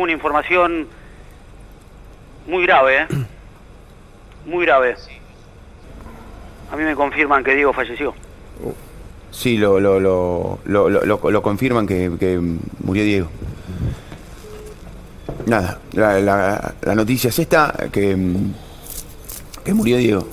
[0.00, 0.86] tengo una información
[2.46, 3.06] muy grave, ¿eh?
[4.46, 4.96] Muy grave.
[6.72, 8.14] A mí me confirman que Diego falleció.
[9.30, 12.40] Sí, lo, lo, lo, lo, lo, lo confirman que, que
[12.82, 13.28] murió Diego.
[15.46, 18.16] Nada, la, la, la noticia es esta, que,
[19.62, 20.26] que murió Diego.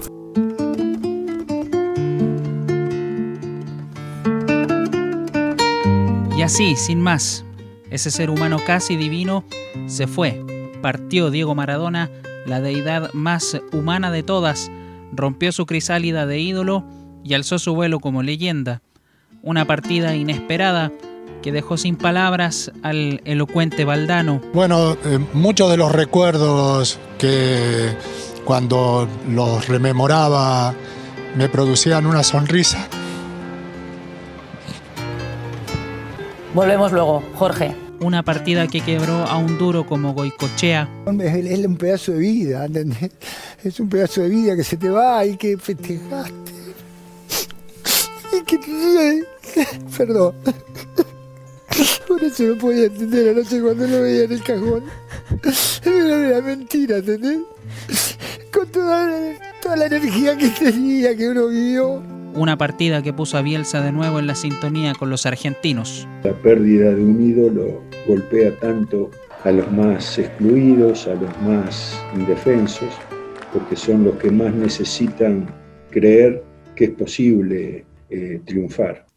[6.38, 7.44] Y así, sin más,
[7.90, 9.44] ese ser humano casi divino
[9.88, 10.44] se fue.
[10.82, 12.10] Partió Diego Maradona,
[12.46, 14.72] la deidad más humana de todas,
[15.12, 16.84] rompió su crisálida de ídolo
[17.24, 18.82] y alzó su vuelo como leyenda.
[19.42, 20.92] Una partida inesperada
[21.42, 24.42] que dejó sin palabras al elocuente Valdano.
[24.54, 27.96] Bueno, eh, muchos de los recuerdos que
[28.44, 30.74] cuando los rememoraba
[31.36, 32.88] me producían una sonrisa.
[36.58, 37.76] Volvemos luego, Jorge.
[38.00, 40.90] Una partida que quebró a un duro como Goicochea.
[41.06, 43.12] Es un pedazo de vida, ¿entendés?
[43.64, 46.52] Es un pedazo de vida que se te va y que festejaste.
[48.34, 49.24] Y que...
[50.00, 50.34] Perdón.
[52.08, 54.84] Por eso no podía entender anoche cuando lo veía en el cajón.
[55.86, 57.38] Era mentira, ¿entendés?
[58.52, 62.17] Con toda, toda la energía que tenía, que uno vio.
[62.38, 66.08] Una partida que puso a Bielsa de nuevo en la sintonía con los argentinos.
[66.24, 69.10] La pérdida de un ídolo golpea tanto
[69.44, 72.94] a los más excluidos, a los más indefensos,
[73.52, 75.48] porque son los que más necesitan
[75.90, 76.44] creer
[76.76, 79.08] que es posible eh, triunfar.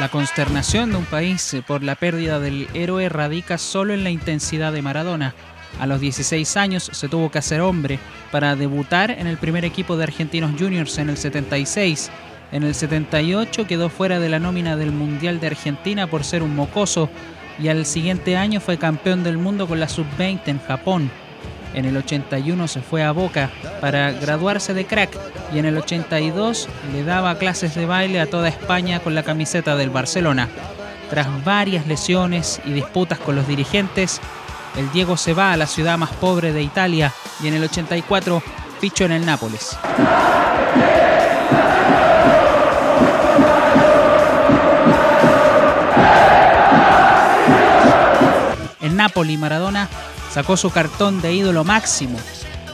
[0.00, 4.72] La consternación de un país por la pérdida del héroe radica solo en la intensidad
[4.72, 5.34] de Maradona.
[5.80, 7.98] A los 16 años se tuvo que hacer hombre
[8.30, 12.10] para debutar en el primer equipo de Argentinos Juniors en el 76.
[12.52, 16.54] En el 78 quedó fuera de la nómina del Mundial de Argentina por ser un
[16.54, 17.08] mocoso
[17.58, 21.10] y al siguiente año fue campeón del mundo con la sub-20 en Japón.
[21.74, 25.16] En el 81 se fue a Boca para graduarse de crack
[25.54, 29.74] y en el 82 le daba clases de baile a toda España con la camiseta
[29.76, 30.48] del Barcelona.
[31.08, 34.20] Tras varias lesiones y disputas con los dirigentes,
[34.76, 37.12] el Diego se va a la ciudad más pobre de Italia
[37.42, 38.42] y en el 84
[38.80, 39.76] fichó en el Nápoles.
[48.80, 49.88] En Nápoles, Maradona
[50.32, 52.18] sacó su cartón de ídolo máximo,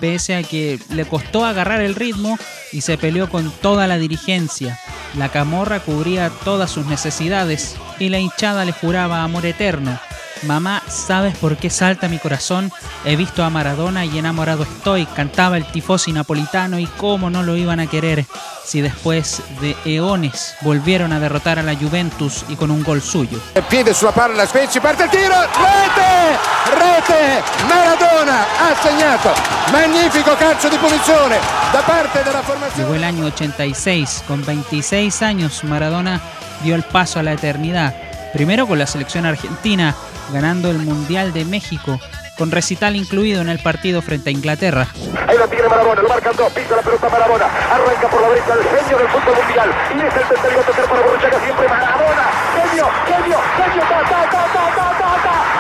[0.01, 2.39] pese a que le costó agarrar el ritmo
[2.73, 4.79] y se peleó con toda la dirigencia.
[5.17, 9.99] La camorra cubría todas sus necesidades y la hinchada le juraba amor eterno.
[10.43, 12.73] Mamá, ¿sabes por qué salta mi corazón?
[13.05, 15.07] He visto a Maradona y enamorado estoy.
[15.07, 18.25] Cantaba el tifosi napolitano y cómo no lo iban a querer
[18.65, 23.41] si después de eones volvieron a derrotar a la Juventus y con un gol suyo.
[23.69, 26.39] Piede sulla palla Spezia, parte il tiro, rete!
[26.75, 27.43] Rete!
[27.67, 29.33] Maradona ha segnato!
[29.73, 31.39] Magnifico calcio di punizione
[31.73, 32.83] da parte della formazione.
[32.83, 36.21] Llegó el año 86, con 26 años Maradona
[36.63, 37.95] dio el paso a la eternidad.
[38.33, 39.95] Primero con la selección argentina,
[40.33, 42.01] ganando el Mundial de México,
[42.37, 44.89] con recital incluido en el partido frente a Inglaterra.
[45.27, 48.55] Ahí lo tiene Marabona, lo marcan dos, pisa la pelota Marabona, arranca por la derecha
[48.55, 52.25] el genio del fútbol mundial, y es el tercero tocar para Borruchaga siempre Marabona,
[52.55, 55.59] genio, genio, genio, ta, ta, ta, ta, ta, ta, ta.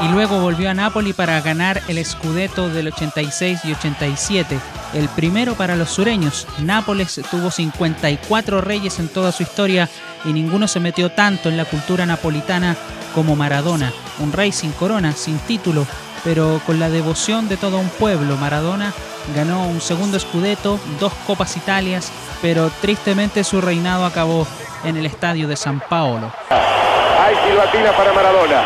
[0.00, 4.58] y luego volvió a Napoli para ganar el Scudetto del 86 y 87,
[4.94, 6.46] el primero para los sureños.
[6.58, 9.88] Nápoles tuvo 54 reyes en toda su historia
[10.24, 12.76] y ninguno se metió tanto en la cultura napolitana
[13.14, 15.86] como Maradona, un rey sin corona, sin título,
[16.24, 18.36] pero con la devoción de todo un pueblo.
[18.36, 18.92] Maradona
[19.34, 22.12] ganó un segundo Scudetto, dos Copas Italias,
[22.42, 24.46] pero tristemente su reinado acabó
[24.84, 26.32] en el estadio de San Paolo.
[26.50, 28.62] Hay silbatina para Maradona.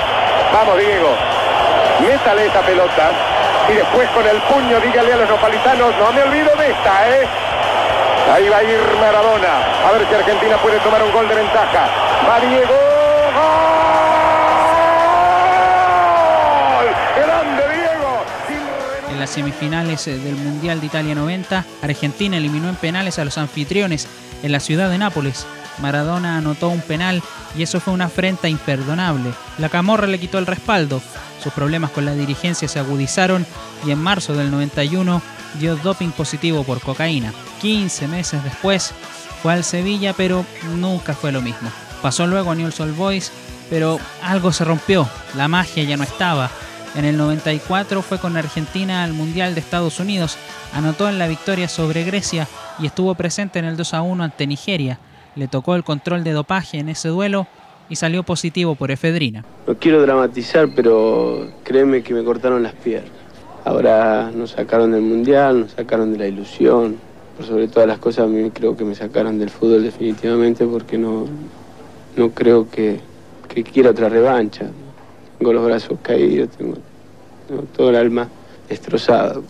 [0.53, 1.16] Vamos, Diego.
[2.00, 3.10] Métale esa pelota.
[3.70, 7.26] Y después con el puño dígale a los napolitanos, no me olvido de esta, ¿eh?
[8.32, 9.86] Ahí va a ir Maradona.
[9.86, 11.88] A ver si Argentina puede tomar un gol de ventaja.
[12.28, 12.74] Va Diego.
[16.74, 16.86] ¡Gol!
[17.16, 18.24] ¡Grande Diego!
[19.10, 23.38] En las semifinales eh, del Mundial de Italia 90, Argentina eliminó en penales a los
[23.38, 24.08] anfitriones
[24.42, 25.47] en la ciudad de Nápoles.
[25.78, 27.22] Maradona anotó un penal
[27.57, 29.33] y eso fue una afrenta imperdonable.
[29.59, 31.01] La Camorra le quitó el respaldo.
[31.42, 33.47] Sus problemas con la dirigencia se agudizaron
[33.86, 35.22] y en marzo del 91
[35.59, 37.33] dio doping positivo por cocaína.
[37.60, 38.92] 15 meses después
[39.42, 40.45] fue al Sevilla, pero
[40.77, 41.71] nunca fue lo mismo.
[42.01, 43.33] Pasó luego a Newell's Old Boys,
[43.71, 45.09] pero algo se rompió.
[45.34, 46.51] La magia ya no estaba.
[46.95, 50.36] En el 94 fue con Argentina al Mundial de Estados Unidos,
[50.75, 52.47] anotó en la victoria sobre Grecia
[52.78, 54.98] y estuvo presente en el 2 a 1 ante Nigeria.
[55.36, 57.46] Le tocó el control de dopaje en ese duelo
[57.88, 59.44] y salió positivo por efedrina.
[59.66, 63.10] No quiero dramatizar, pero créeme que me cortaron las piernas.
[63.64, 66.96] Ahora nos sacaron del mundial, nos sacaron de la ilusión.
[67.36, 70.98] Por sobre todas las cosas, a mí creo que me sacaron del fútbol definitivamente porque
[70.98, 71.26] no,
[72.16, 73.00] no creo que,
[73.48, 74.66] que quiera otra revancha.
[75.38, 76.76] Tengo los brazos caídos, tengo,
[77.48, 78.28] tengo todo el alma
[78.68, 79.44] destrozado.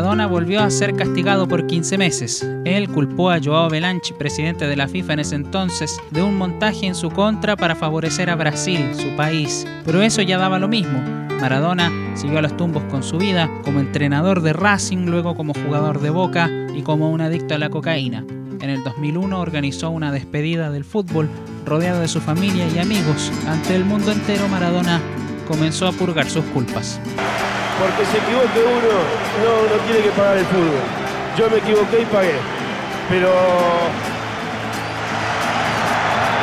[0.00, 2.48] Maradona volvió a ser castigado por 15 meses.
[2.64, 6.86] Él culpó a Joao Belanchi, presidente de la FIFA en ese entonces, de un montaje
[6.86, 9.66] en su contra para favorecer a Brasil, su país.
[9.84, 11.02] Pero eso ya daba lo mismo.
[11.38, 16.00] Maradona siguió a los tumbos con su vida, como entrenador de Racing, luego como jugador
[16.00, 18.24] de Boca y como un adicto a la cocaína.
[18.62, 21.28] En el 2001 organizó una despedida del fútbol
[21.66, 23.30] rodeado de su familia y amigos.
[23.46, 24.98] Ante el mundo entero Maradona
[25.46, 26.98] comenzó a purgar sus culpas.
[27.80, 28.92] Porque se equivoque uno,
[29.42, 30.82] no, no tiene que pagar el fútbol.
[31.38, 32.34] Yo me equivoqué y pagué.
[33.08, 33.30] Pero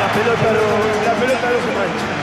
[0.00, 0.64] la pelota no,
[1.06, 2.18] la pelota no se mancha.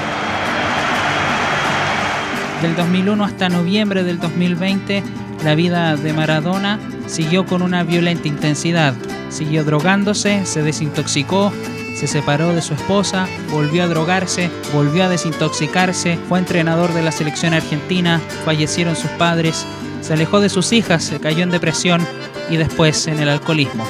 [2.61, 5.03] Del 2001 hasta noviembre del 2020,
[5.45, 8.93] la vida de Maradona siguió con una violenta intensidad.
[9.29, 11.53] Siguió drogándose, se desintoxicó,
[11.95, 17.11] se separó de su esposa, volvió a drogarse, volvió a desintoxicarse, fue entrenador de la
[17.11, 19.65] selección argentina, fallecieron sus padres,
[20.01, 22.05] se alejó de sus hijas, se cayó en depresión
[22.49, 23.87] y después en el alcoholismo.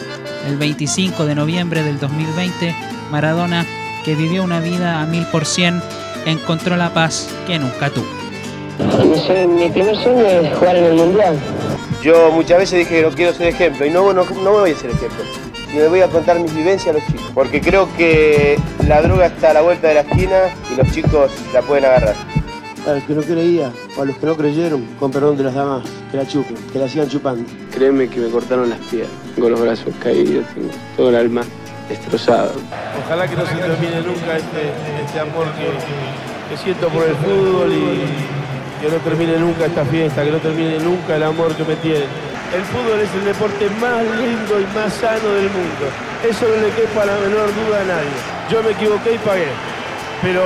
[0.48, 2.76] El 25 de noviembre del 2020,
[3.12, 3.66] Maradona,
[4.06, 5.82] que vivió una vida a mil por cien,
[6.28, 8.08] encontró la paz que nunca tuvo.
[9.48, 11.40] Mi primer sueño es jugar en el Mundial.
[12.04, 14.76] Yo muchas veces dije que no quiero ser ejemplo y no, no, no voy a
[14.76, 15.45] ser ejemplo.
[15.76, 17.32] Y me voy a contar mis vivencias a los chicos.
[17.34, 18.58] Porque creo que
[18.88, 20.38] la droga está a la vuelta de la esquina
[20.72, 22.16] y los chicos la pueden agarrar.
[22.88, 25.54] A los que no creía, o a los que no creyeron, con perdón de las
[25.54, 27.44] damas, que la chupen, que la sigan chupando.
[27.74, 29.12] Créeme que me cortaron las piernas.
[29.36, 31.42] Tengo los brazos caídos, tengo todo el alma
[31.90, 32.54] destrozado.
[33.06, 34.72] Ojalá que no se termine nunca este,
[35.04, 40.24] este amor que, que siento por el fútbol y que no termine nunca esta fiesta,
[40.24, 42.25] que no termine nunca el amor que me tienen.
[42.54, 45.90] El fútbol es el deporte más lindo y más sano del mundo.
[46.24, 48.18] Eso no le quepa la menor duda a nadie.
[48.50, 49.48] Yo me equivoqué y pagué.
[50.22, 50.42] Pero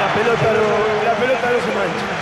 [0.00, 2.19] la pelota no, la pelota no se mancha.